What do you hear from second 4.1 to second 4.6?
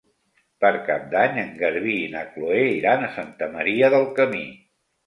Camí.